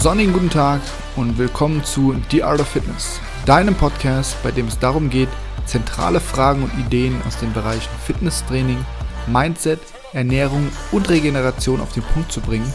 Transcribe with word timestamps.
sonnigen 0.00 0.32
guten 0.32 0.48
Tag 0.48 0.80
und 1.14 1.36
willkommen 1.36 1.84
zu 1.84 2.16
The 2.30 2.42
Art 2.42 2.58
of 2.58 2.68
Fitness, 2.68 3.20
deinem 3.44 3.74
Podcast, 3.74 4.42
bei 4.42 4.50
dem 4.50 4.66
es 4.66 4.78
darum 4.78 5.10
geht, 5.10 5.28
zentrale 5.66 6.20
Fragen 6.20 6.62
und 6.62 6.72
Ideen 6.78 7.20
aus 7.28 7.38
den 7.38 7.52
Bereichen 7.52 7.90
Fitnesstraining, 8.06 8.82
Mindset, 9.26 9.78
Ernährung 10.14 10.72
und 10.90 11.10
Regeneration 11.10 11.82
auf 11.82 11.92
den 11.92 12.02
Punkt 12.02 12.32
zu 12.32 12.40
bringen, 12.40 12.72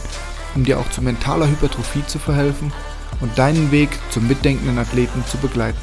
um 0.54 0.62
dir 0.62 0.78
auch 0.78 0.88
zu 0.90 1.02
mentaler 1.02 1.48
Hypertrophie 1.48 2.06
zu 2.06 2.20
verhelfen 2.20 2.72
und 3.20 3.36
deinen 3.36 3.72
Weg 3.72 3.88
zum 4.10 4.28
mitdenkenden 4.28 4.78
Athleten 4.78 5.24
zu 5.26 5.36
begleiten. 5.38 5.78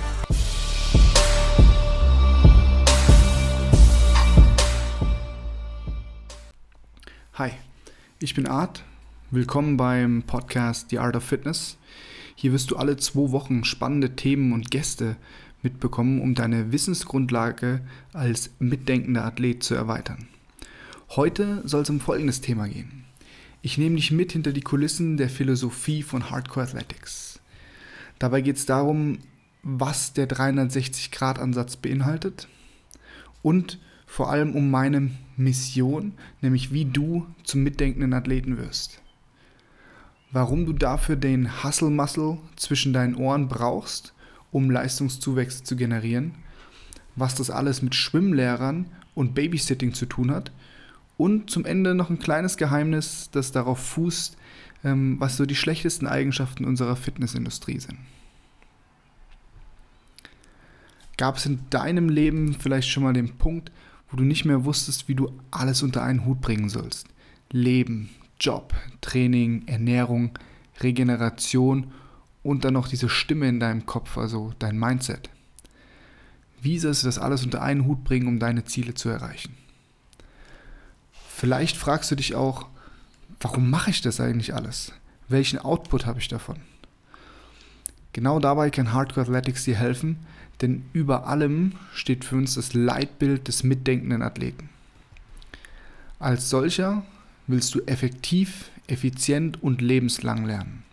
Hi, 7.34 7.52
ich 8.22 8.34
bin 8.34 8.48
Art. 8.48 8.86
Willkommen 9.34 9.78
beim 9.78 10.22
Podcast 10.22 10.92
The 10.92 11.00
Art 11.00 11.16
of 11.16 11.24
Fitness. 11.24 11.80
Hier 12.36 12.54
wirst 12.54 12.70
du 12.70 12.76
alle 12.76 12.98
zwei 12.98 13.32
Wochen 13.32 13.64
spannende 13.64 14.16
Themen 14.16 14.54
und 14.54 14.70
Gäste 14.70 15.16
mitbekommen, 15.64 16.22
um 16.22 16.36
deine 16.36 16.72
Wissensgrundlage 16.72 17.82
als 18.14 18.52
mitdenkender 18.60 19.26
Athlet 19.26 19.64
zu 19.64 19.74
erweitern. 19.74 20.28
Heute 21.16 21.68
soll 21.68 21.82
es 21.82 21.90
um 21.90 22.00
folgendes 22.00 22.42
Thema 22.42 22.68
gehen. 22.68 23.06
Ich 23.64 23.80
nehme 23.80 23.96
dich 23.96 24.12
mit 24.12 24.34
hinter 24.34 24.52
die 24.52 24.62
Kulissen 24.62 25.18
der 25.18 25.30
Philosophie 25.30 26.04
von 26.04 26.30
Hardcore 26.30 26.68
Athletics. 26.68 27.40
Dabei 28.20 28.42
geht 28.42 28.58
es 28.58 28.68
darum, 28.68 29.18
was 29.64 30.14
der 30.14 30.30
360-Grad-Ansatz 30.30 31.78
beinhaltet 31.78 32.48
und 33.42 33.80
vor 34.06 34.30
allem 34.30 34.54
um 34.54 34.70
meine 34.70 35.10
Mission, 35.38 36.14
nämlich 36.42 36.72
wie 36.72 36.86
du 36.86 37.26
zum 37.44 37.64
mitdenkenden 37.64 38.14
Athleten 38.14 38.60
wirst. 38.60 39.00
Warum 40.34 40.66
du 40.66 40.74
dafür 40.74 41.16
den 41.16 41.64
Hustle 41.64 41.92
Muscle 41.92 42.40
zwischen 42.56 42.92
deinen 42.92 43.14
Ohren 43.14 43.48
brauchst, 43.48 44.16
um 44.52 44.72
Leistungszuwächse 44.72 45.64
zu 45.64 45.76
generieren, 45.76 46.34
was 47.16 47.36
das 47.36 47.52
alles 47.52 47.84
mit 47.84 47.94
Schwimmlehrern 47.94 48.88
und 49.14 49.36
Babysitting 49.36 49.94
zu 49.94 50.08
tun 50.08 50.32
hat 50.32 50.52
und 51.18 51.52
zum 51.52 51.66
Ende 51.66 51.94
noch 51.94 52.10
ein 52.10 52.18
kleines 52.18 52.58
Geheimnis, 52.58 53.30
das 53.32 53.52
darauf 53.52 53.78
fußt, 53.78 54.36
ähm, 54.84 55.20
was 55.20 55.38
so 55.38 55.46
die 55.46 55.56
schlechtesten 55.56 56.08
Eigenschaften 56.08 56.66
unserer 56.66 56.96
Fitnessindustrie 56.96 57.80
sind. 57.80 58.00
Gab 61.18 61.38
es 61.38 61.46
in 61.46 61.60
deinem 61.70 62.10
Leben 62.10 62.56
vielleicht 62.60 62.90
schon 62.90 63.04
mal 63.04 63.14
den 63.14 63.38
Punkt, 63.38 63.72
wo 64.10 64.18
du 64.18 64.24
nicht 64.24 64.46
mehr 64.46 64.66
wusstest, 64.66 65.08
wie 65.08 65.14
du 65.14 65.32
alles 65.52 65.84
unter 65.84 66.02
einen 66.02 66.26
Hut 66.26 66.42
bringen 66.42 66.70
sollst. 66.70 67.08
Leben, 67.52 68.10
Job, 68.44 68.74
Training, 69.00 69.66
Ernährung, 69.68 70.38
Regeneration 70.82 71.94
und 72.44 72.66
dann 72.66 72.74
noch 72.74 72.90
diese 72.90 73.08
Stimme 73.08 73.48
in 73.48 73.62
deinem 73.62 73.86
Kopf, 73.86 74.18
also 74.18 74.52
dein 74.60 74.78
Mindset. 74.78 75.30
Wie 76.62 76.78
sollst 76.78 77.04
du 77.04 77.08
das 77.08 77.20
alles 77.20 77.46
unter 77.46 77.62
einen 77.62 77.86
Hut 77.86 78.04
bringen, 78.04 78.28
um 78.28 78.40
deine 78.40 78.66
Ziele 78.66 78.94
zu 78.96 79.08
erreichen? 79.08 79.56
Vielleicht 81.30 81.78
fragst 81.78 82.12
du 82.12 82.16
dich 82.16 82.36
auch, 82.36 82.68
warum 83.40 83.70
mache 83.70 83.92
ich 83.92 84.02
das 84.02 84.20
eigentlich 84.20 84.54
alles? 84.54 84.92
Welchen 85.30 85.60
Output 85.60 86.06
habe 86.06 86.20
ich 86.20 86.28
davon? 86.28 86.58
Genau 88.12 88.40
dabei 88.40 88.70
kann 88.70 88.92
Hardcore 88.92 89.26
Athletics 89.26 89.64
dir 89.64 89.76
helfen, 89.76 90.18
denn 90.62 90.86
über 90.92 91.28
allem 91.28 91.74
steht 91.94 92.26
für 92.26 92.36
uns 92.36 92.56
das 92.56 92.74
Leitbild 92.74 93.48
des 93.48 93.64
mitdenkenden 93.64 94.22
Athleten. 94.22 94.70
Als 96.20 96.50
solcher 96.50 97.04
willst 97.48 97.74
du 97.76 97.82
effektiv, 97.82 98.72
effizient 98.88 99.62
und 99.62 99.82
lebenslang 99.82 100.46
lernen. 100.46 100.84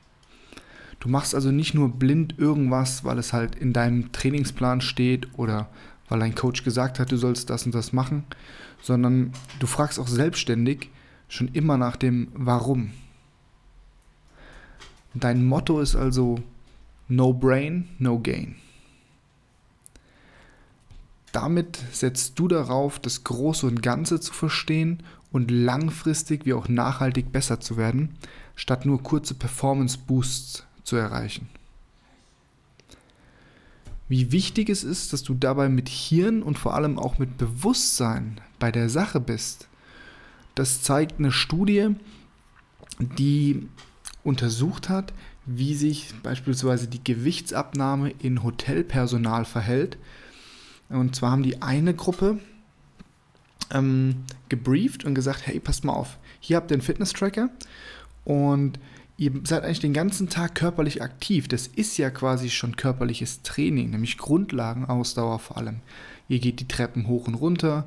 Du 1.00 1.08
machst 1.08 1.34
also 1.34 1.50
nicht 1.50 1.74
nur 1.74 1.88
blind 1.88 2.38
irgendwas, 2.38 3.04
weil 3.04 3.18
es 3.18 3.32
halt 3.32 3.54
in 3.54 3.72
deinem 3.72 4.12
Trainingsplan 4.12 4.80
steht 4.80 5.28
oder 5.38 5.70
weil 6.08 6.20
dein 6.20 6.34
Coach 6.34 6.62
gesagt 6.64 6.98
hat, 6.98 7.10
du 7.10 7.16
sollst 7.16 7.48
das 7.48 7.64
und 7.64 7.74
das 7.74 7.92
machen, 7.92 8.24
sondern 8.82 9.32
du 9.60 9.66
fragst 9.66 9.98
auch 9.98 10.08
selbstständig 10.08 10.90
schon 11.28 11.48
immer 11.48 11.78
nach 11.78 11.96
dem 11.96 12.28
Warum. 12.34 12.92
Dein 15.14 15.44
Motto 15.44 15.80
ist 15.80 15.96
also 15.96 16.38
No 17.08 17.32
Brain, 17.32 17.88
No 17.98 18.18
Gain. 18.18 18.56
Damit 21.32 21.78
setzt 21.92 22.38
du 22.38 22.48
darauf, 22.48 22.98
das 22.98 23.24
Große 23.24 23.66
und 23.66 23.82
Ganze 23.82 24.20
zu 24.20 24.32
verstehen 24.32 25.02
und 25.32 25.50
langfristig 25.50 26.46
wie 26.46 26.54
auch 26.54 26.68
nachhaltig 26.68 27.32
besser 27.32 27.60
zu 27.60 27.76
werden, 27.76 28.16
statt 28.56 28.86
nur 28.86 29.02
kurze 29.02 29.34
Performance-Boosts 29.34 30.66
zu 30.84 30.96
erreichen. 30.96 31.48
Wie 34.08 34.32
wichtig 34.32 34.68
es 34.68 34.82
ist, 34.82 35.12
dass 35.12 35.22
du 35.22 35.34
dabei 35.34 35.68
mit 35.68 35.88
Hirn 35.88 36.42
und 36.42 36.58
vor 36.58 36.74
allem 36.74 36.98
auch 36.98 37.18
mit 37.18 37.38
Bewusstsein 37.38 38.40
bei 38.58 38.72
der 38.72 38.88
Sache 38.88 39.20
bist, 39.20 39.68
das 40.56 40.82
zeigt 40.82 41.20
eine 41.20 41.30
Studie, 41.30 41.94
die 42.98 43.68
untersucht 44.24 44.88
hat, 44.88 45.14
wie 45.46 45.74
sich 45.74 46.12
beispielsweise 46.22 46.88
die 46.88 47.02
Gewichtsabnahme 47.02 48.10
in 48.18 48.42
Hotelpersonal 48.42 49.44
verhält, 49.44 49.96
und 50.88 51.14
zwar 51.14 51.30
haben 51.30 51.44
die 51.44 51.62
eine 51.62 51.94
Gruppe 51.94 52.40
ähm, 53.70 54.24
gebrieft 54.48 55.04
und 55.04 55.14
gesagt, 55.14 55.46
hey, 55.46 55.60
passt 55.60 55.84
mal 55.84 55.92
auf, 55.92 56.18
hier 56.40 56.56
habt 56.56 56.70
ihr 56.70 56.76
einen 56.76 56.82
Fitness-Tracker 56.82 57.50
und 58.24 58.78
ihr 59.16 59.32
seid 59.44 59.64
eigentlich 59.64 59.80
den 59.80 59.92
ganzen 59.92 60.28
Tag 60.28 60.54
körperlich 60.54 61.02
aktiv. 61.02 61.46
Das 61.46 61.66
ist 61.66 61.98
ja 61.98 62.08
quasi 62.10 62.48
schon 62.48 62.76
körperliches 62.76 63.42
Training, 63.42 63.90
nämlich 63.90 64.16
Grundlagenausdauer 64.16 65.38
vor 65.38 65.58
allem. 65.58 65.80
Ihr 66.28 66.38
geht 66.38 66.60
die 66.60 66.68
Treppen 66.68 67.06
hoch 67.06 67.28
und 67.28 67.34
runter, 67.34 67.86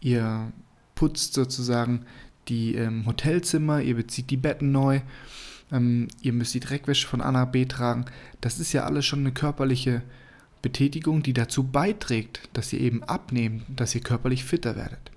ihr 0.00 0.52
putzt 0.96 1.34
sozusagen 1.34 2.04
die 2.48 2.74
ähm, 2.74 3.06
Hotelzimmer, 3.06 3.80
ihr 3.80 3.94
bezieht 3.94 4.30
die 4.30 4.36
Betten 4.36 4.72
neu, 4.72 5.00
ähm, 5.70 6.08
ihr 6.20 6.32
müsst 6.32 6.54
die 6.54 6.60
Dreckwäsche 6.60 7.06
von 7.06 7.20
A 7.20 7.30
nach 7.30 7.46
B 7.46 7.64
tragen. 7.64 8.06
Das 8.40 8.58
ist 8.58 8.72
ja 8.72 8.84
alles 8.84 9.06
schon 9.06 9.20
eine 9.20 9.32
körperliche 9.32 10.02
Betätigung, 10.62 11.22
die 11.22 11.32
dazu 11.32 11.62
beiträgt, 11.62 12.48
dass 12.54 12.72
ihr 12.72 12.80
eben 12.80 13.04
abnehmt, 13.04 13.62
dass 13.68 13.94
ihr 13.94 14.00
körperlich 14.00 14.44
fitter 14.44 14.74
werdet. 14.74 15.11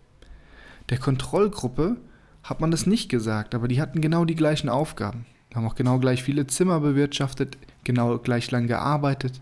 Der 0.90 1.00
Kontrollgruppe 1.00 1.98
hat 2.44 2.62
man 2.62 2.72
das 2.72 2.86
nicht 2.86 3.10
gesagt, 3.10 3.56
aber 3.56 3.68
die 3.68 3.82
hatten 3.82 4.02
genau 4.02 4.24
die 4.24 4.36
gleichen 4.36 4.70
Aufgaben, 4.70 5.26
haben 5.54 5.66
auch 5.66 5.76
genau 5.76 6.00
gleich 6.00 6.22
viele 6.22 6.46
Zimmer 6.46 6.80
bewirtschaftet, 6.80 7.58
genau 7.84 8.20
gleich 8.20 8.52
lang 8.52 8.68
gearbeitet 8.68 9.42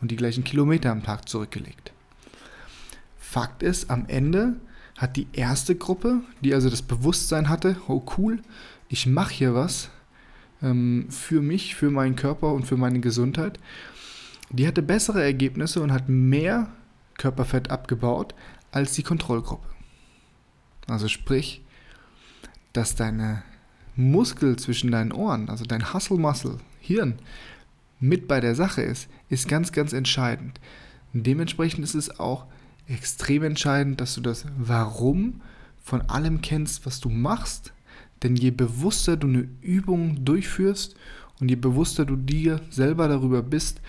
und 0.00 0.10
die 0.10 0.16
gleichen 0.16 0.44
Kilometer 0.44 0.90
am 0.90 1.02
Tag 1.02 1.28
zurückgelegt. 1.28 1.92
Fakt 3.16 3.62
ist, 3.62 3.90
am 3.90 4.04
Ende 4.08 4.56
hat 4.98 5.16
die 5.16 5.26
erste 5.32 5.74
Gruppe, 5.74 6.20
die 6.42 6.54
also 6.54 6.68
das 6.68 6.82
Bewusstsein 6.82 7.48
hatte, 7.48 7.76
oh 7.88 8.02
cool, 8.18 8.40
ich 8.88 9.06
mache 9.06 9.32
hier 9.32 9.54
was 9.54 9.90
ähm, 10.62 11.06
für 11.08 11.40
mich, 11.40 11.74
für 11.74 11.90
meinen 11.90 12.14
Körper 12.14 12.52
und 12.52 12.66
für 12.66 12.76
meine 12.76 13.00
Gesundheit, 13.00 13.58
die 14.50 14.68
hatte 14.68 14.82
bessere 14.82 15.22
Ergebnisse 15.22 15.80
und 15.80 15.92
hat 15.92 16.08
mehr 16.08 16.68
Körperfett 17.16 17.70
abgebaut 17.70 18.34
als 18.70 18.92
die 18.92 19.02
Kontrollgruppe. 19.02 19.73
Also 20.86 21.08
sprich, 21.08 21.62
dass 22.72 22.94
deine 22.94 23.42
Muskel 23.96 24.56
zwischen 24.56 24.90
deinen 24.90 25.12
Ohren, 25.12 25.48
also 25.48 25.64
dein 25.64 25.94
Hustle 25.94 26.18
Muscle, 26.18 26.58
Hirn, 26.80 27.18
mit 28.00 28.28
bei 28.28 28.40
der 28.40 28.54
Sache 28.54 28.82
ist, 28.82 29.08
ist 29.28 29.48
ganz, 29.48 29.72
ganz 29.72 29.92
entscheidend. 29.92 30.60
Dementsprechend 31.12 31.84
ist 31.84 31.94
es 31.94 32.18
auch 32.18 32.46
extrem 32.86 33.44
entscheidend, 33.44 34.00
dass 34.00 34.14
du 34.14 34.20
das 34.20 34.44
Warum 34.58 35.40
von 35.82 36.02
allem 36.02 36.42
kennst, 36.42 36.84
was 36.86 37.00
du 37.00 37.08
machst. 37.08 37.72
Denn 38.22 38.36
je 38.36 38.50
bewusster 38.50 39.16
du 39.16 39.28
eine 39.28 39.48
Übung 39.62 40.24
durchführst 40.24 40.96
und 41.40 41.48
je 41.48 41.56
bewusster 41.56 42.04
du 42.04 42.16
dir 42.16 42.60
selber 42.70 43.08
darüber 43.08 43.42
bist, 43.42 43.80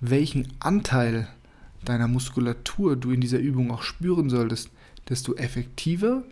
welchen 0.00 0.48
Anteil 0.60 1.28
deiner 1.84 2.08
Muskulatur 2.08 2.96
du 2.96 3.10
in 3.10 3.20
dieser 3.20 3.38
Übung 3.38 3.70
auch 3.70 3.82
spüren 3.82 4.30
solltest, 4.30 4.70
desto 5.08 5.34
effektiver 5.34 6.24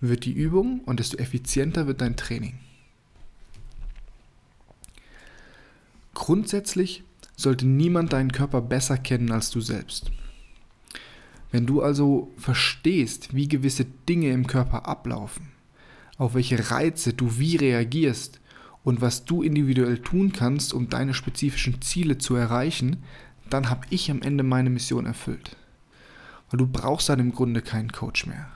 wird 0.00 0.24
die 0.24 0.32
Übung 0.32 0.80
und 0.86 1.00
desto 1.00 1.16
effizienter 1.16 1.86
wird 1.86 2.00
dein 2.00 2.16
Training. 2.16 2.54
Grundsätzlich 6.14 7.04
sollte 7.36 7.66
niemand 7.66 8.12
deinen 8.12 8.32
Körper 8.32 8.60
besser 8.60 8.98
kennen 8.98 9.30
als 9.30 9.50
du 9.50 9.60
selbst. 9.60 10.10
Wenn 11.50 11.66
du 11.66 11.80
also 11.82 12.32
verstehst, 12.36 13.34
wie 13.34 13.48
gewisse 13.48 13.86
Dinge 14.08 14.30
im 14.32 14.46
Körper 14.46 14.86
ablaufen, 14.86 15.48
auf 16.18 16.34
welche 16.34 16.70
Reize 16.70 17.14
du 17.14 17.38
wie 17.38 17.56
reagierst 17.56 18.40
und 18.84 19.00
was 19.00 19.24
du 19.24 19.42
individuell 19.42 19.98
tun 19.98 20.32
kannst, 20.32 20.74
um 20.74 20.88
deine 20.88 21.14
spezifischen 21.14 21.80
Ziele 21.80 22.18
zu 22.18 22.34
erreichen, 22.34 23.04
dann 23.48 23.70
habe 23.70 23.86
ich 23.90 24.10
am 24.10 24.20
Ende 24.20 24.42
meine 24.44 24.70
Mission 24.70 25.06
erfüllt. 25.06 25.56
Weil 26.50 26.58
du 26.58 26.66
brauchst 26.66 27.08
dann 27.08 27.20
im 27.20 27.32
Grunde 27.32 27.62
keinen 27.62 27.92
Coach 27.92 28.26
mehr. 28.26 28.48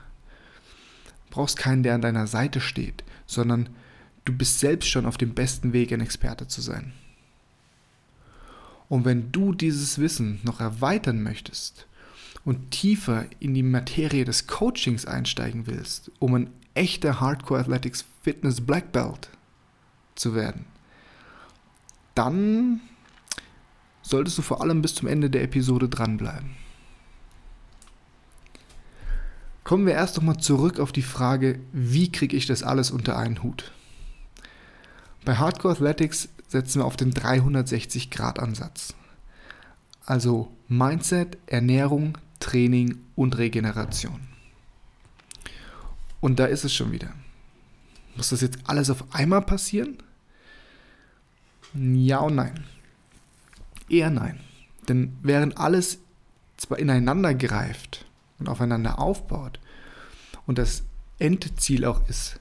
Brauchst 1.33 1.57
keinen, 1.57 1.81
der 1.81 1.95
an 1.95 2.01
deiner 2.01 2.27
Seite 2.27 2.61
steht, 2.61 3.03
sondern 3.25 3.69
du 4.23 4.37
bist 4.37 4.59
selbst 4.59 4.87
schon 4.87 5.07
auf 5.07 5.17
dem 5.17 5.33
besten 5.33 5.73
Weg, 5.73 5.91
ein 5.91 5.99
Experte 5.99 6.47
zu 6.47 6.61
sein. 6.61 6.93
Und 8.87 9.03
wenn 9.03 9.31
du 9.31 9.51
dieses 9.51 9.97
Wissen 9.97 10.39
noch 10.43 10.59
erweitern 10.59 11.23
möchtest 11.23 11.87
und 12.45 12.69
tiefer 12.69 13.25
in 13.39 13.55
die 13.55 13.63
Materie 13.63 14.25
des 14.25 14.45
Coachings 14.45 15.07
einsteigen 15.07 15.65
willst, 15.65 16.11
um 16.19 16.35
ein 16.35 16.51
echter 16.75 17.19
Hardcore 17.19 17.61
Athletics 17.61 18.05
Fitness 18.21 18.61
Black 18.61 18.91
Belt 18.91 19.31
zu 20.13 20.35
werden, 20.35 20.65
dann 22.13 22.79
solltest 24.03 24.37
du 24.37 24.43
vor 24.43 24.61
allem 24.61 24.83
bis 24.83 24.93
zum 24.93 25.07
Ende 25.07 25.31
der 25.31 25.41
Episode 25.41 25.89
dranbleiben. 25.89 26.62
Kommen 29.63 29.85
wir 29.85 29.93
erst 29.93 30.17
nochmal 30.17 30.37
zurück 30.37 30.79
auf 30.79 30.91
die 30.91 31.01
Frage, 31.01 31.59
wie 31.71 32.11
kriege 32.11 32.35
ich 32.35 32.45
das 32.45 32.63
alles 32.63 32.91
unter 32.91 33.17
einen 33.17 33.43
Hut? 33.43 33.71
Bei 35.23 35.37
Hardcore 35.37 35.73
Athletics 35.73 36.27
setzen 36.49 36.81
wir 36.81 36.85
auf 36.85 36.97
den 36.97 37.13
360-Grad-Ansatz. 37.13 38.93
Also 40.05 40.51
Mindset, 40.67 41.37
Ernährung, 41.45 42.17
Training 42.41 42.97
und 43.15 43.37
Regeneration. 43.37 44.19
Und 46.19 46.39
da 46.39 46.45
ist 46.45 46.65
es 46.65 46.73
schon 46.73 46.91
wieder. 46.91 47.13
Muss 48.17 48.29
das 48.29 48.41
jetzt 48.41 48.59
alles 48.65 48.89
auf 48.89 49.15
einmal 49.15 49.41
passieren? 49.41 49.97
Ja 51.73 52.19
und 52.19 52.35
nein. 52.35 52.65
Eher 53.87 54.09
nein. 54.09 54.41
Denn 54.89 55.17
während 55.21 55.57
alles 55.57 55.99
zwar 56.57 56.79
ineinander 56.79 57.33
greift 57.33 58.05
und 58.39 58.49
aufeinander 58.49 58.99
aufbaut 58.99 59.59
und 60.45 60.57
das 60.57 60.83
Endziel 61.19 61.85
auch 61.85 62.07
ist, 62.09 62.39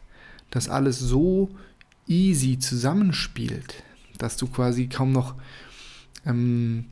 dass 0.50 0.68
alles 0.68 0.98
so 0.98 1.50
easy 2.06 2.58
zusammenspielt, 2.58 3.82
dass 4.18 4.36
du 4.36 4.46
quasi 4.46 4.88
kaum 4.88 5.12
noch 5.12 5.34
ähm, 6.26 6.86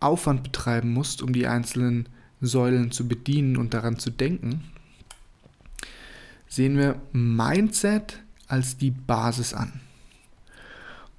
Aufwand 0.00 0.42
betreiben 0.42 0.92
musst, 0.92 1.22
um 1.22 1.32
die 1.32 1.46
einzelnen 1.46 2.08
Säulen 2.40 2.90
zu 2.90 3.08
bedienen 3.08 3.56
und 3.56 3.74
daran 3.74 3.98
zu 3.98 4.10
denken, 4.10 4.64
sehen 6.48 6.76
wir 6.76 7.00
Mindset 7.12 8.20
als 8.48 8.76
die 8.76 8.90
Basis 8.90 9.54
an. 9.54 9.80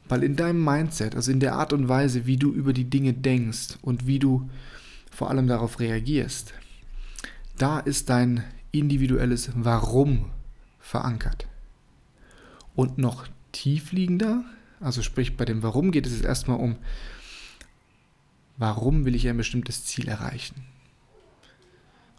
Weil 0.08 0.24
in 0.24 0.36
deinem 0.36 0.64
Mindset, 0.64 1.16
also 1.16 1.32
in 1.32 1.40
der 1.40 1.56
Art 1.56 1.74
und 1.74 1.90
Weise, 1.90 2.28
wie 2.28 2.38
du 2.38 2.52
über 2.52 2.74
die 2.74 2.90
Dinge 2.90 3.14
denkst 3.14 3.80
und 3.82 4.06
wie 4.06 4.20
du 4.20 4.50
vor 5.10 5.30
allem 5.32 5.48
darauf 5.48 5.80
reagierst, 5.80 6.54
da 7.58 7.80
ist 7.80 8.10
dein 8.10 8.44
individuelles 8.72 9.52
Warum 9.56 10.32
verankert. 10.80 11.48
Und 12.76 12.98
noch 12.98 13.28
tiefliegender, 13.52 14.44
also 14.80 15.02
sprich 15.02 15.38
bei 15.38 15.46
dem 15.46 15.64
Warum 15.64 15.92
geht 15.92 16.06
es 16.06 16.22
erstmal 16.22 16.60
um, 16.60 16.76
warum 18.58 19.06
will 19.06 19.16
ich 19.16 19.28
ein 19.28 19.38
bestimmtes 19.38 19.86
Ziel 19.86 20.08
erreichen? 20.08 20.66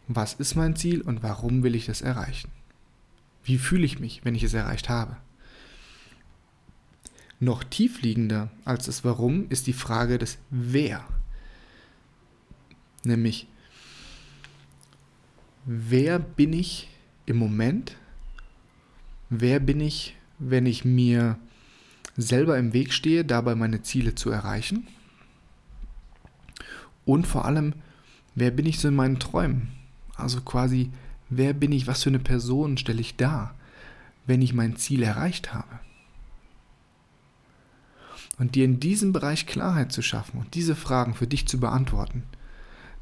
Was 0.08 0.34
ist 0.34 0.54
mein 0.54 0.76
Ziel 0.76 1.02
und 1.02 1.22
warum 1.22 1.62
will 1.62 1.74
ich 1.74 1.86
das 1.86 2.00
erreichen? 2.00 2.50
Wie 3.44 3.58
fühle 3.58 3.84
ich 3.84 4.00
mich, 4.00 4.24
wenn 4.24 4.34
ich 4.34 4.42
es 4.42 4.54
erreicht 4.54 4.88
habe? 4.88 5.16
Noch 7.38 7.64
tiefliegender 7.64 8.50
als 8.64 8.86
das 8.86 9.04
Warum 9.04 9.48
ist 9.50 9.66
die 9.66 9.72
Frage 9.72 10.18
des 10.18 10.38
Wer. 10.50 11.06
Nämlich, 13.04 13.46
wer 15.66 16.18
bin 16.18 16.52
ich 16.52 16.88
im 17.26 17.36
Moment? 17.36 17.96
Wer 19.28 19.60
bin 19.60 19.80
ich, 19.80 20.16
wenn 20.38 20.64
ich 20.64 20.84
mir 20.84 21.36
selber 22.16 22.56
im 22.56 22.72
Weg 22.72 22.92
stehe, 22.92 23.24
dabei 23.24 23.56
meine 23.56 23.82
Ziele 23.82 24.14
zu 24.14 24.30
erreichen? 24.30 24.86
Und 27.04 27.26
vor 27.26 27.44
allem, 27.44 27.74
wer 28.34 28.52
bin 28.52 28.64
ich 28.64 28.78
so 28.78 28.88
in 28.88 28.94
meinen 28.94 29.18
Träumen? 29.18 29.68
Also 30.14 30.40
quasi, 30.40 30.90
wer 31.28 31.52
bin 31.52 31.72
ich, 31.72 31.86
was 31.86 32.02
für 32.04 32.10
eine 32.10 32.20
Person 32.20 32.78
stelle 32.78 33.00
ich 33.00 33.16
dar, 33.16 33.54
wenn 34.26 34.42
ich 34.42 34.54
mein 34.54 34.76
Ziel 34.76 35.02
erreicht 35.02 35.52
habe? 35.52 35.80
Und 38.38 38.54
dir 38.54 38.64
in 38.64 38.80
diesem 38.80 39.12
Bereich 39.12 39.46
Klarheit 39.46 39.92
zu 39.92 40.02
schaffen 40.02 40.38
und 40.38 40.54
diese 40.54 40.76
Fragen 40.76 41.14
für 41.14 41.26
dich 41.26 41.48
zu 41.48 41.58
beantworten, 41.58 42.22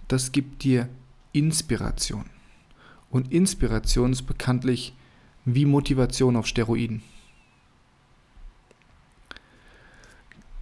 das 0.08 0.32
gibt 0.32 0.62
dir 0.62 0.88
Inspiration. 1.32 2.26
Und 3.14 3.30
Inspiration 3.30 4.10
ist 4.10 4.22
bekanntlich 4.22 4.92
wie 5.44 5.66
Motivation 5.66 6.34
auf 6.34 6.48
Steroiden. 6.48 7.00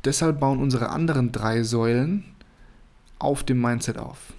Deshalb 0.04 0.38
bauen 0.38 0.58
unsere 0.58 0.90
anderen 0.90 1.32
drei 1.32 1.62
Säulen 1.62 2.24
auf 3.18 3.42
dem 3.42 3.58
Mindset 3.58 3.96
auf. 3.96 4.34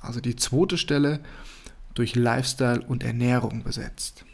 Also 0.00 0.20
die 0.20 0.36
zweite 0.36 0.78
Stelle 0.78 1.18
durch 1.94 2.14
Lifestyle 2.14 2.80
und 2.80 3.02
Ernährung 3.02 3.64
besetzt. 3.64 4.24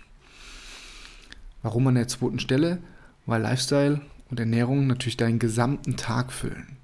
Warum 1.63 1.87
an 1.87 1.95
der 1.95 2.09
zweiten 2.09 2.41
Stelle? 2.41 2.83
Weil 3.25 3.41
Lifestyle 3.41 4.03
und 4.29 4.39
Ernährung 4.39 4.87
natürlich 4.87 5.17
deinen 5.17 5.39
gesamten 5.39 5.97
Tag 5.97 6.31
füllen 6.31 6.77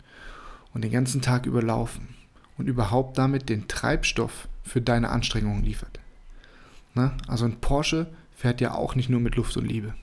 und 0.72 0.84
den 0.84 0.90
ganzen 0.90 1.20
Tag 1.20 1.44
überlaufen 1.44 2.08
und 2.56 2.66
überhaupt 2.66 3.18
damit 3.18 3.50
den 3.50 3.68
Treibstoff 3.68 4.48
für 4.62 4.80
deine 4.80 5.10
Anstrengungen 5.10 5.62
liefert. 5.62 6.00
Ne? 6.94 7.12
Also 7.26 7.44
ein 7.44 7.60
Porsche 7.60 8.12
fährt 8.34 8.60
ja 8.60 8.74
auch 8.74 8.94
nicht 8.94 9.08
nur 9.08 9.20
mit 9.20 9.36
Luft 9.36 9.56
und 9.56 9.66
Liebe. 9.66 9.94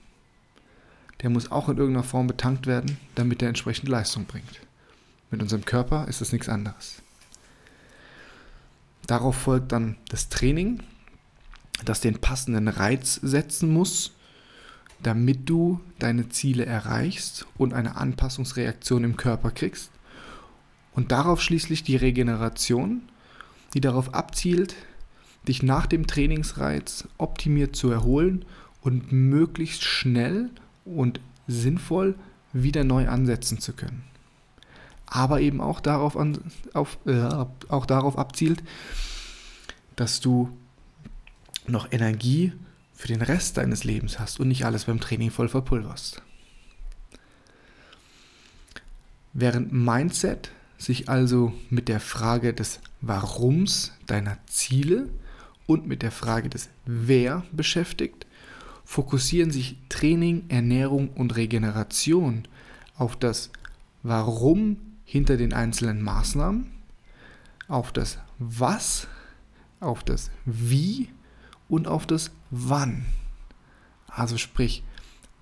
Der 1.22 1.30
muss 1.30 1.52
auch 1.52 1.70
in 1.70 1.78
irgendeiner 1.78 2.04
Form 2.04 2.28
betankt 2.28 2.68
werden, 2.68 2.98
damit 3.16 3.42
er 3.42 3.50
entsprechende 3.50 3.92
Leistung 3.92 4.26
bringt. 4.26 4.62
Mit 5.30 5.42
unserem 5.42 5.66
Körper 5.66 6.08
ist 6.08 6.22
es 6.22 6.32
nichts 6.32 6.50
anderes. 6.50 7.02
Darauf 9.08 9.36
folgt 9.36 9.72
dann 9.72 9.98
das 10.10 10.30
Training, 10.30 10.82
das 11.86 12.02
den 12.02 12.20
passenden 12.20 12.68
Reiz 12.68 13.16
setzen 13.16 13.72
muss 13.72 14.12
damit 15.04 15.50
du 15.50 15.80
deine 16.00 16.30
Ziele 16.30 16.66
erreichst 16.66 17.46
und 17.58 17.74
eine 17.74 17.96
Anpassungsreaktion 17.96 19.04
im 19.04 19.18
Körper 19.18 19.52
kriegst. 19.52 19.92
Und 20.94 21.12
darauf 21.12 21.42
schließlich 21.42 21.84
die 21.84 21.96
Regeneration, 21.96 23.04
die 23.74 23.82
darauf 23.82 24.14
abzielt, 24.14 24.76
dich 25.48 25.64
nach 25.64 25.88
dem 25.88 26.08
Trainingsreiz 26.08 27.08
optimiert 27.18 27.76
zu 27.76 27.90
erholen 27.90 28.46
und 28.82 29.12
möglichst 29.12 29.84
schnell 29.84 30.50
und 30.86 31.20
sinnvoll 31.48 32.16
wieder 32.54 32.84
neu 32.84 33.08
ansetzen 33.08 33.60
zu 33.60 33.74
können. 33.74 34.04
Aber 35.06 35.42
eben 35.42 35.62
auch 35.62 35.80
darauf, 35.80 36.16
an, 36.16 36.40
auf, 36.74 36.98
äh, 37.06 37.22
auch 37.68 37.86
darauf 37.86 38.18
abzielt, 38.18 38.64
dass 39.96 40.20
du 40.20 40.50
noch 41.68 41.92
Energie 41.92 42.54
für 42.94 43.08
den 43.08 43.22
Rest 43.22 43.58
deines 43.58 43.84
Lebens 43.84 44.20
hast 44.20 44.40
und 44.40 44.48
nicht 44.48 44.66
alles 44.66 44.86
beim 44.86 45.00
Training 45.00 45.32
voll 45.32 45.50
verpulverst. 45.50 46.22
Während 49.34 49.72
Mindset 49.72 50.52
sich 50.78 51.10
also 51.10 51.54
mit 51.70 51.88
der 51.88 52.00
Frage 52.00 52.54
des 52.54 52.80
Warums 53.02 53.94
deiner 54.08 54.38
Ziele 54.46 55.10
und 55.72 55.88
mit 55.88 56.02
der 56.02 56.12
Frage 56.12 56.50
des 56.50 56.70
Wer 56.86 57.46
beschäftigt, 57.54 58.28
fokussieren 58.84 59.52
sich 59.52 59.78
Training, 59.88 60.44
Ernährung 60.50 61.08
und 61.12 61.38
Regeneration 61.38 62.44
auf 62.98 63.16
das 63.16 63.52
Warum 64.04 64.76
hinter 65.06 65.38
den 65.38 65.54
einzelnen 65.54 66.02
Maßnahmen, 66.02 66.70
auf 67.70 67.94
das 67.94 68.20
Was, 68.38 69.08
auf 69.80 70.04
das 70.04 70.30
Wie 70.46 71.08
und 71.70 71.88
auf 71.88 72.06
das 72.06 72.32
Wann. 72.50 73.06
Also 74.08 74.38
sprich, 74.38 74.84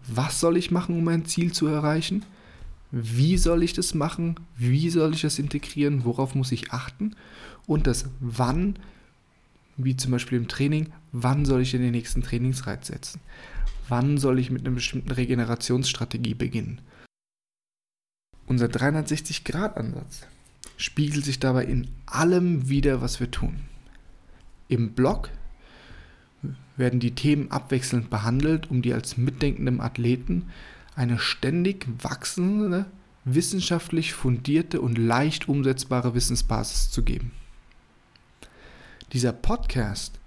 was 0.06 0.40
soll 0.40 0.58
ich 0.58 0.70
machen, 0.70 0.96
um 0.96 1.04
mein 1.04 1.26
Ziel 1.26 1.54
zu 1.54 1.66
erreichen? 1.66 2.24
Wie 2.92 3.36
soll 3.38 3.64
ich 3.64 3.74
das 3.74 3.96
machen? 3.96 4.36
Wie 4.56 4.92
soll 4.92 5.16
ich 5.16 5.22
das 5.22 5.40
integrieren? 5.40 6.06
Worauf 6.06 6.36
muss 6.36 6.52
ich 6.52 6.72
achten? 6.72 7.16
Und 7.66 7.88
das 7.88 8.06
Wann, 8.20 8.78
wie 9.80 9.96
zum 9.96 10.12
Beispiel 10.12 10.38
im 10.38 10.48
Training, 10.48 10.92
wann 11.12 11.46
soll 11.46 11.62
ich 11.62 11.74
in 11.74 11.82
den 11.82 11.92
nächsten 11.92 12.22
Trainingsreiz 12.22 12.88
setzen? 12.88 13.22
Wann 13.88 14.18
soll 14.18 14.38
ich 14.38 14.52
mit 14.52 14.66
einer 14.66 14.76
bestimmten 14.76 15.12
Regenerationsstrategie 15.12 16.36
beginnen? 16.36 16.82
Unser 18.46 18.68
360-Grad-Ansatz 18.68 20.28
spiegelt 20.78 21.24
sich 21.24 21.40
dabei 21.40 21.66
in 21.66 21.88
allem 22.06 22.70
wieder, 22.70 23.02
was 23.02 23.20
wir 23.20 23.32
tun. 23.32 23.62
Im 24.68 24.94
Blog 24.94 25.30
werden 26.76 27.00
die 27.00 27.16
Themen 27.16 27.52
abwechselnd 27.52 28.10
behandelt, 28.10 28.70
um 28.70 28.82
dir 28.82 28.96
als 28.96 29.18
mitdenkendem 29.18 29.82
Athleten 29.82 30.50
eine 30.96 31.20
ständig 31.20 31.88
wachsende, 32.02 32.86
wissenschaftlich 33.24 34.14
fundierte 34.14 34.82
und 34.82 34.98
leicht 34.98 35.48
umsetzbare 35.48 36.14
Wissensbasis 36.14 36.92
zu 36.92 37.04
geben. 37.04 37.32
Dieser 39.14 39.34
Podcast 39.34 40.20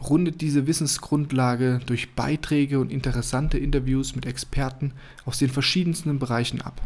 rundet 0.00 0.40
diese 0.40 0.68
Wissensgrundlage 0.68 1.80
durch 1.84 2.14
Beiträge 2.14 2.78
und 2.78 2.92
interessante 2.92 3.58
Interviews 3.58 4.14
mit 4.14 4.24
Experten 4.24 4.92
aus 5.24 5.38
den 5.38 5.50
verschiedensten 5.50 6.18
Bereichen 6.18 6.62
ab. 6.62 6.80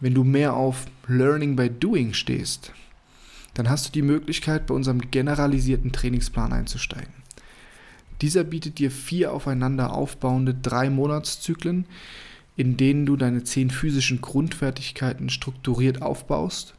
wenn 0.00 0.14
du 0.14 0.24
mehr 0.24 0.54
auf 0.54 0.86
Learning 1.06 1.56
by 1.56 1.68
Doing 1.68 2.14
stehst, 2.14 2.72
dann 3.52 3.68
hast 3.68 3.86
du 3.86 3.92
die 3.92 4.02
Möglichkeit, 4.02 4.66
bei 4.66 4.74
unserem 4.74 5.10
generalisierten 5.10 5.92
Trainingsplan 5.92 6.54
einzusteigen. 6.54 7.12
Dieser 8.22 8.42
bietet 8.44 8.78
dir 8.78 8.90
vier 8.90 9.32
aufeinander 9.32 9.92
aufbauende 9.92 10.54
drei 10.54 10.88
Monatszyklen, 10.88 11.86
in 12.56 12.78
denen 12.78 13.04
du 13.04 13.16
deine 13.16 13.44
zehn 13.44 13.70
physischen 13.70 14.20
Grundfertigkeiten 14.22 15.28
strukturiert 15.28 16.00
aufbaust 16.00 16.74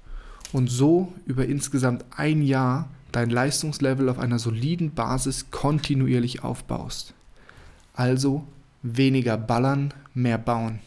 und 0.54 0.68
so 0.68 1.14
über 1.26 1.46
insgesamt 1.46 2.06
ein 2.16 2.42
Jahr 2.42 2.90
dein 3.12 3.30
Leistungslevel 3.30 4.10
auf 4.10 4.20
einer 4.20 4.40
soliden 4.40 4.92
Basis 4.92 5.52
kontinuierlich 5.52 6.44
aufbaust. 6.44 7.14
Also 7.94 8.48
weniger 8.84 9.38
ballern, 9.38 9.94
mehr 10.14 10.38
bauen. 10.38 10.80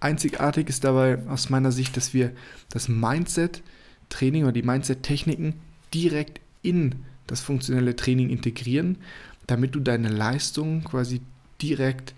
Einzigartig 0.00 0.68
ist 0.68 0.84
dabei 0.84 1.18
aus 1.28 1.48
meiner 1.48 1.70
Sicht, 1.70 1.96
dass 1.96 2.12
wir 2.12 2.32
das 2.70 2.88
Mindset-Training 2.88 4.44
oder 4.44 4.52
die 4.52 4.62
Mindset-Techniken 4.62 5.54
direkt 5.94 6.40
in 6.62 6.96
das 7.26 7.40
funktionelle 7.40 7.94
Training 7.94 8.30
integrieren, 8.30 8.98
damit 9.46 9.74
du 9.74 9.80
deine 9.80 10.08
Leistung 10.08 10.82
quasi 10.82 11.20
direkt 11.60 12.14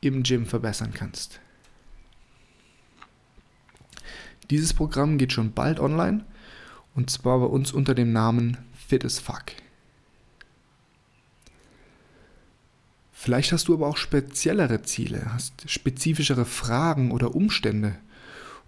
im 0.00 0.22
Gym 0.22 0.46
verbessern 0.46 0.92
kannst. 0.94 1.40
Dieses 4.50 4.74
Programm 4.74 5.16
geht 5.16 5.32
schon 5.32 5.52
bald 5.52 5.80
online 5.80 6.24
und 6.94 7.08
zwar 7.08 7.38
bei 7.38 7.46
uns 7.46 7.72
unter 7.72 7.94
dem 7.94 8.12
Namen 8.12 8.58
Fit 8.88 9.04
as 9.04 9.18
Fuck. 9.20 9.44
Vielleicht 13.12 13.52
hast 13.52 13.68
du 13.68 13.74
aber 13.74 13.86
auch 13.86 13.96
speziellere 13.96 14.82
Ziele, 14.82 15.32
hast 15.32 15.70
spezifischere 15.70 16.46
Fragen 16.46 17.12
oder 17.12 17.34
Umstände. 17.34 17.96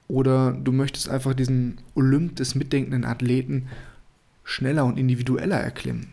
Oder 0.08 0.52
du 0.52 0.72
möchtest 0.72 1.08
einfach 1.08 1.32
diesen 1.32 1.78
Olymp 1.94 2.36
des 2.36 2.54
mitdenkenden 2.54 3.06
Athleten 3.06 3.68
schneller 4.44 4.84
und 4.84 4.98
individueller 4.98 5.56
erklimmen. 5.56 6.08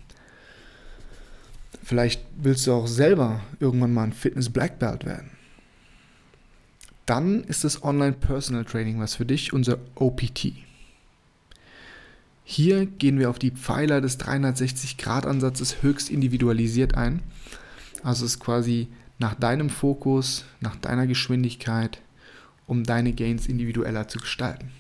Vielleicht 1.84 2.22
willst 2.38 2.66
du 2.66 2.74
auch 2.74 2.88
selber 2.88 3.42
irgendwann 3.60 3.94
mal 3.94 4.04
ein 4.04 4.14
Fitness 4.14 4.50
Black 4.50 4.80
Belt 4.80 5.06
werden. 5.06 5.32
Dann 7.10 7.44
ist 7.44 7.64
das 7.64 7.84
Online 7.84 8.14
Personal 8.14 8.66
Training 8.66 9.00
was 9.00 9.16
für 9.16 9.26
dich, 9.26 9.52
unser 9.52 9.80
OPT. 9.96 10.54
Hier 12.44 12.86
gehen 12.86 13.18
wir 13.18 13.30
auf 13.30 13.40
die 13.40 13.52
Pfeiler 13.52 14.00
des 14.00 14.20
360-Grad-Ansatzes 14.20 15.82
höchst 15.82 16.10
individualisiert 16.10 16.96
ein 16.96 17.22
also 18.04 18.26
es 18.26 18.34
ist 18.34 18.40
quasi 18.40 18.88
nach 19.18 19.36
deinem 19.36 19.70
Fokus, 19.70 20.46
nach 20.62 20.76
deiner 20.78 21.08
Geschwindigkeit, 21.08 22.02
um 22.68 22.84
deine 22.84 23.14
Gains 23.14 23.48
individueller 23.48 24.08
zu 24.08 24.20
gestalten. 24.20 24.72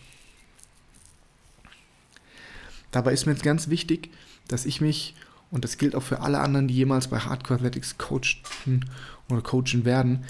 Dabei 2.91 3.13
ist 3.13 3.25
mir 3.25 3.33
jetzt 3.33 3.43
ganz 3.43 3.69
wichtig, 3.69 4.09
dass 4.47 4.65
ich 4.65 4.81
mich, 4.81 5.15
und 5.51 5.63
das 5.63 5.77
gilt 5.77 5.95
auch 5.95 6.03
für 6.03 6.21
alle 6.21 6.39
anderen, 6.39 6.67
die 6.67 6.75
jemals 6.75 7.07
bei 7.07 7.19
Hardcore 7.19 7.59
Athletics 7.59 7.97
coachen 7.97 8.89
oder 9.29 9.41
coachen 9.41 9.85
werden, 9.85 10.23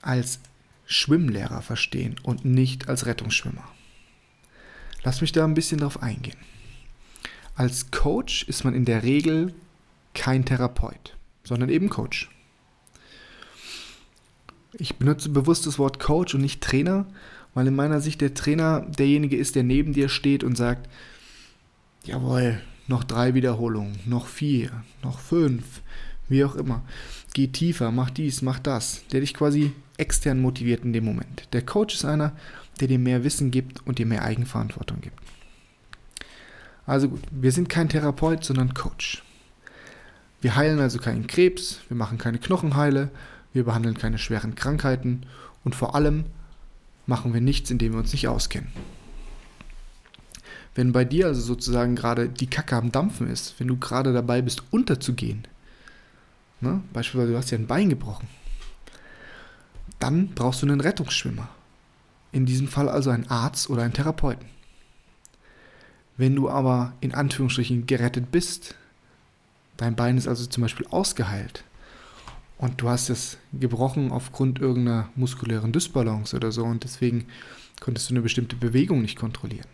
als 0.00 0.38
Schwimmlehrer 0.86 1.62
verstehen 1.62 2.16
und 2.22 2.44
nicht 2.44 2.88
als 2.88 3.06
Rettungsschwimmer. 3.06 3.66
Lass 5.02 5.20
mich 5.20 5.32
da 5.32 5.44
ein 5.44 5.54
bisschen 5.54 5.80
drauf 5.80 6.02
eingehen. 6.02 6.38
Als 7.54 7.90
Coach 7.90 8.44
ist 8.44 8.64
man 8.64 8.74
in 8.74 8.84
der 8.84 9.02
Regel 9.02 9.54
kein 10.14 10.44
Therapeut 10.44 11.16
sondern 11.46 11.68
eben 11.68 11.88
Coach. 11.88 12.28
Ich 14.74 14.96
benutze 14.96 15.30
bewusst 15.30 15.66
das 15.66 15.78
Wort 15.78 16.00
Coach 16.00 16.34
und 16.34 16.42
nicht 16.42 16.60
Trainer, 16.60 17.06
weil 17.54 17.68
in 17.68 17.76
meiner 17.76 18.00
Sicht 18.00 18.20
der 18.20 18.34
Trainer 18.34 18.80
derjenige 18.80 19.36
ist, 19.36 19.54
der 19.54 19.62
neben 19.62 19.94
dir 19.94 20.08
steht 20.10 20.44
und 20.44 20.56
sagt, 20.56 20.90
jawohl, 22.04 22.60
noch 22.88 23.04
drei 23.04 23.34
Wiederholungen, 23.34 23.98
noch 24.04 24.26
vier, 24.26 24.84
noch 25.02 25.18
fünf, 25.18 25.80
wie 26.28 26.44
auch 26.44 26.56
immer. 26.56 26.82
Geh 27.32 27.46
tiefer, 27.46 27.90
mach 27.90 28.10
dies, 28.10 28.42
mach 28.42 28.58
das. 28.58 29.06
Der 29.12 29.20
dich 29.20 29.32
quasi 29.32 29.72
extern 29.98 30.40
motiviert 30.40 30.84
in 30.84 30.92
dem 30.92 31.04
Moment. 31.04 31.48
Der 31.52 31.62
Coach 31.62 31.94
ist 31.94 32.04
einer, 32.04 32.32
der 32.80 32.88
dir 32.88 32.98
mehr 32.98 33.24
Wissen 33.24 33.50
gibt 33.50 33.86
und 33.86 33.98
dir 33.98 34.06
mehr 34.06 34.24
Eigenverantwortung 34.24 35.00
gibt. 35.00 35.18
Also 36.86 37.08
gut, 37.08 37.22
wir 37.30 37.52
sind 37.52 37.68
kein 37.68 37.88
Therapeut, 37.88 38.44
sondern 38.44 38.74
Coach. 38.74 39.24
Wir 40.40 40.54
heilen 40.54 40.78
also 40.78 40.98
keinen 40.98 41.26
Krebs, 41.26 41.80
wir 41.88 41.96
machen 41.96 42.18
keine 42.18 42.38
Knochenheile, 42.38 43.10
wir 43.52 43.64
behandeln 43.64 43.96
keine 43.96 44.18
schweren 44.18 44.54
Krankheiten 44.54 45.26
und 45.64 45.74
vor 45.74 45.94
allem 45.94 46.24
machen 47.06 47.32
wir 47.32 47.40
nichts, 47.40 47.70
indem 47.70 47.92
wir 47.92 48.00
uns 48.00 48.12
nicht 48.12 48.28
auskennen. 48.28 48.70
Wenn 50.74 50.92
bei 50.92 51.04
dir 51.04 51.26
also 51.26 51.40
sozusagen 51.40 51.96
gerade 51.96 52.28
die 52.28 52.48
Kacke 52.48 52.76
am 52.76 52.92
Dampfen 52.92 53.28
ist, 53.28 53.58
wenn 53.58 53.68
du 53.68 53.78
gerade 53.78 54.12
dabei 54.12 54.42
bist, 54.42 54.62
unterzugehen, 54.70 55.48
ne, 56.60 56.82
beispielsweise 56.92 57.32
du 57.32 57.38
hast 57.38 57.50
ja 57.50 57.58
ein 57.58 57.66
Bein 57.66 57.88
gebrochen, 57.88 58.28
dann 60.06 60.28
brauchst 60.28 60.62
du 60.62 60.66
einen 60.66 60.80
Rettungsschwimmer. 60.80 61.48
In 62.32 62.46
diesem 62.46 62.68
Fall 62.68 62.88
also 62.88 63.10
einen 63.10 63.28
Arzt 63.28 63.70
oder 63.70 63.82
einen 63.82 63.92
Therapeuten. 63.92 64.48
Wenn 66.16 66.34
du 66.34 66.48
aber 66.48 66.94
in 67.00 67.14
Anführungsstrichen 67.14 67.86
gerettet 67.86 68.30
bist, 68.30 68.74
Dein 69.76 69.94
Bein 69.94 70.16
ist 70.16 70.26
also 70.26 70.46
zum 70.46 70.62
Beispiel 70.62 70.86
ausgeheilt 70.90 71.64
und 72.58 72.80
du 72.80 72.88
hast 72.88 73.10
es 73.10 73.36
gebrochen 73.52 74.10
aufgrund 74.10 74.58
irgendeiner 74.58 75.10
muskulären 75.14 75.72
Dysbalance 75.72 76.34
oder 76.34 76.50
so 76.50 76.64
und 76.64 76.84
deswegen 76.84 77.26
konntest 77.80 78.08
du 78.08 78.14
eine 78.14 78.22
bestimmte 78.22 78.56
Bewegung 78.56 79.02
nicht 79.02 79.18
kontrollieren. 79.18 79.66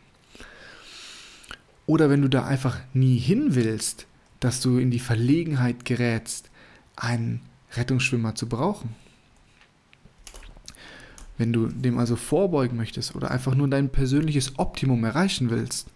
Oder 1.87 2.11
wenn 2.11 2.23
du 2.23 2.29
da 2.29 2.45
einfach 2.45 2.81
nie 2.95 3.19
hin 3.19 3.55
willst, 3.55 4.07
dass 4.41 4.61
du 4.61 4.79
in 4.79 4.91
die 4.91 4.99
Verlegenheit 4.99 5.85
gerätst, 5.85 6.51
einen 6.97 7.43
Rettungsschwimmer 7.75 8.35
zu 8.35 8.49
brauchen. 8.49 8.95
Wenn 11.43 11.53
du 11.53 11.67
dem 11.67 11.99
also 11.99 12.17
vorbeugen 12.17 12.77
möchtest 12.77 13.15
oder 13.17 13.31
einfach 13.31 13.55
nur 13.55 13.69
dein 13.69 13.91
persönliches 13.91 14.59
Optimum 14.59 15.05
erreichen 15.05 15.51
willst, 15.51 15.89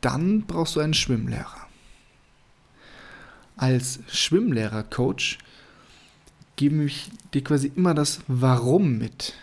dann 0.00 0.42
brauchst 0.42 0.76
du 0.76 0.80
einen 0.80 0.94
Schwimmlehrer 0.94 1.68
als 3.58 3.98
Schwimmlehrer-Coach 4.08 5.38
gebe 6.56 6.84
ich 6.84 7.10
dir 7.34 7.44
quasi 7.44 7.70
immer 7.76 7.92
das 7.92 8.20
Warum 8.26 8.98
mit, 8.98 9.34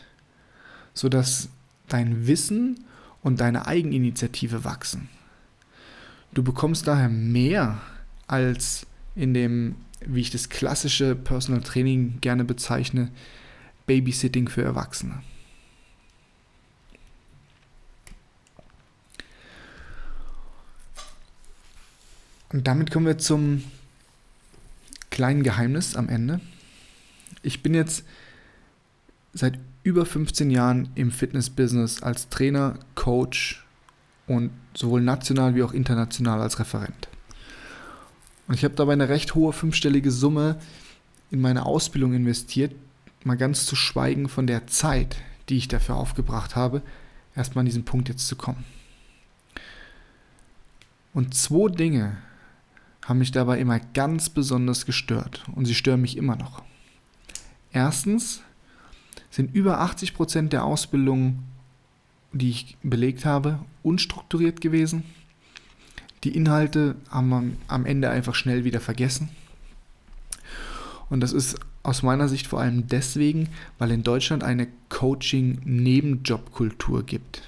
sodass 0.93 1.49
dein 1.87 2.25
Wissen 2.25 2.85
und 3.21 3.39
deine 3.39 3.67
Eigeninitiative 3.67 4.63
wachsen. 4.63 5.09
Du 6.33 6.43
bekommst 6.43 6.87
daher 6.87 7.09
mehr 7.09 7.81
als 8.27 8.85
in 9.15 9.33
dem, 9.33 9.75
wie 10.05 10.21
ich 10.21 10.31
das 10.31 10.49
klassische 10.49 11.15
Personal 11.15 11.61
Training 11.61 12.19
gerne 12.21 12.43
bezeichne, 12.43 13.11
Babysitting 13.85 14.49
für 14.49 14.63
Erwachsene. 14.63 15.21
Und 22.55 22.67
damit 22.67 22.89
kommen 22.89 23.05
wir 23.05 23.17
zum 23.17 23.65
kleinen 25.09 25.43
Geheimnis 25.43 25.97
am 25.97 26.07
Ende. 26.07 26.39
Ich 27.41 27.61
bin 27.61 27.73
jetzt 27.73 28.05
seit 29.33 29.59
über 29.83 30.05
15 30.05 30.49
Jahren 30.51 30.87
im 30.95 31.11
Fitness-Business 31.11 32.01
als 32.01 32.29
Trainer, 32.29 32.79
Coach 32.95 33.65
und 34.25 34.51
sowohl 34.73 35.01
national 35.01 35.55
wie 35.55 35.63
auch 35.63 35.73
international 35.73 36.39
als 36.39 36.57
Referent. 36.57 37.09
Und 38.47 38.53
ich 38.53 38.63
habe 38.63 38.75
dabei 38.75 38.93
eine 38.93 39.09
recht 39.09 39.35
hohe 39.35 39.51
fünfstellige 39.51 40.09
Summe 40.09 40.57
in 41.31 41.41
meine 41.41 41.65
Ausbildung 41.65 42.13
investiert, 42.13 42.73
mal 43.25 43.35
ganz 43.35 43.65
zu 43.65 43.75
schweigen 43.75 44.29
von 44.29 44.47
der 44.47 44.65
Zeit, 44.67 45.17
die 45.49 45.57
ich 45.57 45.67
dafür 45.67 45.97
aufgebracht 45.97 46.55
habe, 46.55 46.81
erstmal 47.35 47.63
an 47.63 47.65
diesen 47.65 47.83
Punkt 47.83 48.07
jetzt 48.07 48.29
zu 48.29 48.37
kommen. 48.37 48.63
Und 51.13 51.35
zwei 51.35 51.69
Dinge 51.69 52.15
haben 53.05 53.19
mich 53.19 53.31
dabei 53.31 53.59
immer 53.59 53.79
ganz 53.79 54.29
besonders 54.29 54.85
gestört 54.85 55.45
und 55.55 55.65
sie 55.65 55.75
stören 55.75 56.01
mich 56.01 56.17
immer 56.17 56.35
noch. 56.35 56.63
Erstens 57.71 58.41
sind 59.29 59.55
über 59.55 59.79
80 59.79 60.13
Prozent 60.13 60.51
der 60.53 60.63
Ausbildungen, 60.63 61.43
die 62.31 62.49
ich 62.49 62.77
belegt 62.83 63.25
habe, 63.25 63.59
unstrukturiert 63.83 64.59
gewesen. 64.59 65.03
Die 66.23 66.35
Inhalte 66.35 66.95
haben 67.09 67.29
man 67.29 67.57
am 67.67 67.85
Ende 67.85 68.09
einfach 68.09 68.33
schnell 68.33 68.63
wieder 68.63 68.79
vergessen. 68.79 69.29
Und 71.09 71.19
das 71.19 71.33
ist 71.33 71.59
aus 71.83 72.01
meiner 72.01 72.27
Sicht 72.27 72.47
vor 72.47 72.59
allem 72.59 72.87
deswegen, 72.87 73.49
weil 73.77 73.91
in 73.91 74.01
Deutschland 74.01 74.43
eine 74.43 74.67
Coaching-Nebenjobkultur 74.89 77.05
gibt. 77.05 77.43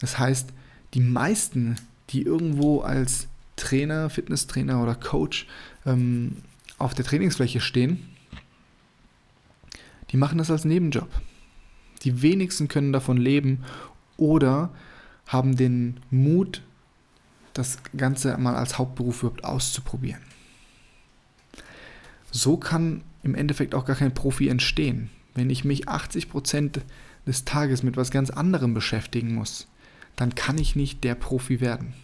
Das 0.00 0.18
heißt, 0.18 0.52
die 0.94 1.00
meisten, 1.00 1.76
die 2.10 2.22
irgendwo 2.22 2.80
als 2.80 3.28
Trainer, 3.58 4.08
Fitnesstrainer 4.08 4.82
oder 4.82 4.94
Coach 4.94 5.46
ähm, 5.84 6.38
auf 6.78 6.94
der 6.94 7.04
Trainingsfläche 7.04 7.60
stehen, 7.60 8.08
die 10.10 10.16
machen 10.16 10.38
das 10.38 10.50
als 10.50 10.64
Nebenjob. 10.64 11.08
Die 12.04 12.22
wenigsten 12.22 12.68
können 12.68 12.92
davon 12.92 13.16
leben 13.16 13.64
oder 14.16 14.70
haben 15.26 15.56
den 15.56 16.00
Mut, 16.10 16.62
das 17.52 17.78
Ganze 17.96 18.38
mal 18.38 18.54
als 18.54 18.78
Hauptberuf 18.78 19.22
überhaupt 19.22 19.44
auszuprobieren. 19.44 20.22
So 22.30 22.56
kann 22.56 23.02
im 23.22 23.34
Endeffekt 23.34 23.74
auch 23.74 23.84
gar 23.84 23.96
kein 23.96 24.14
Profi 24.14 24.48
entstehen. 24.48 25.10
Wenn 25.34 25.50
ich 25.50 25.64
mich 25.64 25.88
80% 25.88 26.80
des 27.26 27.44
Tages 27.44 27.82
mit 27.82 27.96
was 27.96 28.10
ganz 28.10 28.30
anderem 28.30 28.74
beschäftigen 28.74 29.34
muss, 29.34 29.66
dann 30.16 30.34
kann 30.34 30.58
ich 30.58 30.76
nicht 30.76 31.04
der 31.04 31.14
Profi 31.14 31.60
werden. 31.60 31.94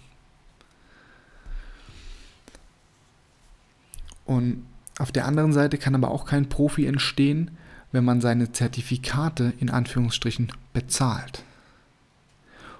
Und 4.25 4.65
auf 4.99 5.13
der 5.13 5.27
anderen 5.27 5.53
Seite 5.53 5.79
kann 5.79 5.95
aber 5.95 6.11
auch 6.11 6.25
kein 6.25 6.49
Profi 6.49 6.87
entstehen, 6.87 7.51
wenn 7.93 8.05
man 8.05 8.21
seine 8.21 8.53
Zertifikate 8.53 9.53
in 9.59 9.71
Anführungsstrichen 9.71 10.53
bezahlt. 10.73 11.45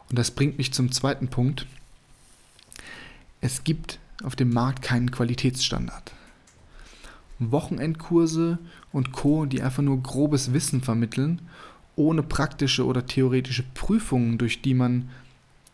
Und 0.09 0.19
das 0.19 0.31
bringt 0.31 0.59
mich 0.59 0.73
zum 0.73 0.93
zweiten 0.93 1.29
Punkt. 1.29 1.67
Es 3.41 3.65
gibt 3.65 3.99
auf 4.23 4.37
dem 4.37 4.53
Markt 4.53 4.83
keinen 4.83 5.11
Qualitätsstandard. 5.11 6.13
Wochenendkurse 7.39 8.59
und 8.93 9.13
Co., 9.13 9.45
die 9.45 9.63
einfach 9.63 9.83
nur 9.83 10.03
grobes 10.03 10.53
Wissen 10.53 10.83
vermitteln, 10.83 11.43
ohne 11.97 12.23
praktische 12.23 12.87
oder 12.87 13.07
theoretische 13.07 13.65
Prüfungen, 13.75 14.39
durch 14.39 14.63
die 14.63 14.75
man 14.75 15.11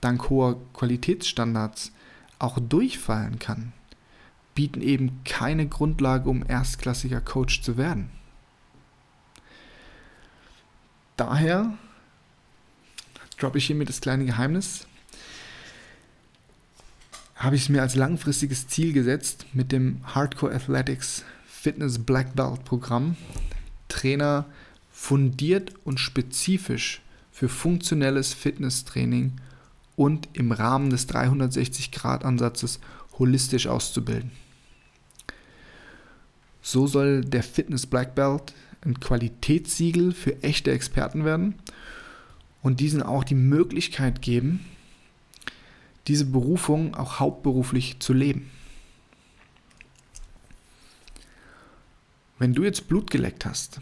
dank 0.00 0.30
hoher 0.30 0.56
Qualitätsstandards 0.74 1.92
auch 2.38 2.58
durchfallen 2.58 3.38
kann, 3.38 3.72
bieten 4.60 4.82
eben 4.82 5.24
keine 5.24 5.66
Grundlage, 5.66 6.28
um 6.28 6.44
erstklassiger 6.46 7.22
Coach 7.22 7.62
zu 7.62 7.78
werden. 7.78 8.10
Daher 11.16 11.78
droppe 13.38 13.56
ich 13.56 13.64
hiermit 13.64 13.88
das 13.88 14.02
kleine 14.02 14.26
Geheimnis. 14.26 14.86
Habe 17.36 17.56
ich 17.56 17.62
es 17.62 17.68
mir 17.70 17.80
als 17.80 17.94
langfristiges 17.94 18.68
Ziel 18.68 18.92
gesetzt, 18.92 19.46
mit 19.54 19.72
dem 19.72 20.02
Hardcore 20.04 20.54
Athletics 20.54 21.24
Fitness 21.46 21.98
Black 21.98 22.36
Belt 22.36 22.62
Programm 22.66 23.16
Trainer 23.88 24.44
fundiert 24.92 25.72
und 25.84 26.00
spezifisch 26.00 27.00
für 27.32 27.48
funktionelles 27.48 28.34
Fitnesstraining 28.34 29.40
und 29.96 30.28
im 30.34 30.52
Rahmen 30.52 30.90
des 30.90 31.08
360-Grad-Ansatzes 31.08 32.78
holistisch 33.18 33.66
auszubilden. 33.66 34.32
So 36.62 36.86
soll 36.86 37.22
der 37.22 37.42
Fitness 37.42 37.86
Black 37.86 38.14
Belt 38.14 38.54
ein 38.82 39.00
Qualitätssiegel 39.00 40.12
für 40.12 40.42
echte 40.42 40.70
Experten 40.70 41.24
werden 41.24 41.54
und 42.62 42.80
diesen 42.80 43.02
auch 43.02 43.24
die 43.24 43.34
Möglichkeit 43.34 44.22
geben, 44.22 44.64
diese 46.06 46.24
Berufung 46.24 46.94
auch 46.94 47.20
hauptberuflich 47.20 48.00
zu 48.00 48.12
leben. 48.12 48.50
Wenn 52.38 52.54
du 52.54 52.64
jetzt 52.64 52.88
Blut 52.88 53.10
geleckt 53.10 53.44
hast, 53.44 53.80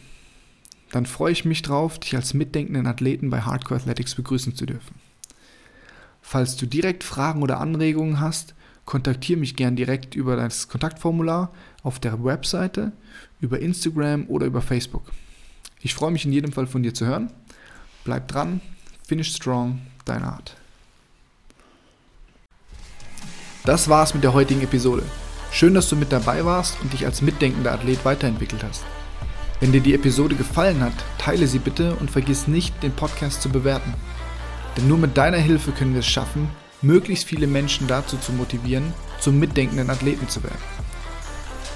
dann 0.90 1.06
freue 1.06 1.32
ich 1.32 1.44
mich 1.44 1.62
drauf, 1.62 2.00
dich 2.00 2.16
als 2.16 2.34
mitdenkenden 2.34 2.86
Athleten 2.86 3.30
bei 3.30 3.42
Hardcore 3.42 3.80
Athletics 3.80 4.14
begrüßen 4.14 4.56
zu 4.56 4.66
dürfen. 4.66 4.96
Falls 6.22 6.56
du 6.56 6.66
direkt 6.66 7.04
Fragen 7.04 7.42
oder 7.42 7.60
Anregungen 7.60 8.20
hast, 8.20 8.54
kontaktiere 8.88 9.38
mich 9.38 9.54
gern 9.54 9.76
direkt 9.76 10.14
über 10.14 10.34
das 10.34 10.68
Kontaktformular 10.68 11.52
auf 11.82 12.00
der 12.00 12.24
Webseite, 12.24 12.92
über 13.38 13.58
Instagram 13.58 14.24
oder 14.28 14.46
über 14.46 14.62
Facebook. 14.62 15.12
Ich 15.82 15.94
freue 15.94 16.10
mich 16.10 16.24
in 16.24 16.32
jedem 16.32 16.52
Fall 16.52 16.66
von 16.66 16.82
dir 16.82 16.94
zu 16.94 17.04
hören. 17.04 17.30
Bleib 18.04 18.28
dran, 18.28 18.62
finish 19.06 19.34
strong, 19.36 19.82
deine 20.06 20.32
Art. 20.32 20.56
Das 23.66 23.90
war's 23.90 24.14
mit 24.14 24.24
der 24.24 24.32
heutigen 24.32 24.62
Episode. 24.62 25.02
Schön, 25.52 25.74
dass 25.74 25.90
du 25.90 25.96
mit 25.96 26.10
dabei 26.10 26.46
warst 26.46 26.80
und 26.80 26.94
dich 26.94 27.04
als 27.04 27.20
mitdenkender 27.20 27.72
Athlet 27.72 28.06
weiterentwickelt 28.06 28.64
hast. 28.64 28.84
Wenn 29.60 29.72
dir 29.72 29.82
die 29.82 29.92
Episode 29.92 30.34
gefallen 30.34 30.80
hat, 30.80 30.94
teile 31.18 31.46
sie 31.46 31.58
bitte 31.58 31.94
und 31.96 32.10
vergiss 32.10 32.48
nicht, 32.48 32.82
den 32.82 32.92
Podcast 32.92 33.42
zu 33.42 33.50
bewerten. 33.50 33.92
Denn 34.78 34.88
nur 34.88 34.96
mit 34.96 35.18
deiner 35.18 35.36
Hilfe 35.36 35.72
können 35.72 35.92
wir 35.92 36.00
es 36.00 36.06
schaffen, 36.06 36.48
möglichst 36.82 37.26
viele 37.26 37.46
Menschen 37.46 37.86
dazu 37.86 38.16
zu 38.16 38.32
motivieren, 38.32 38.92
zum 39.20 39.38
mitdenkenden 39.38 39.90
Athleten 39.90 40.28
zu 40.28 40.42
werden. 40.42 40.62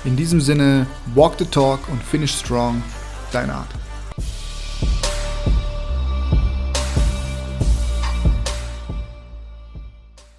In 0.04 0.16
diesem 0.16 0.40
Sinne, 0.40 0.86
walk 1.14 1.34
the 1.38 1.44
talk 1.44 1.88
und 1.88 2.02
finish 2.02 2.34
strong, 2.34 2.82
deine 3.32 3.54
Art. 3.54 3.68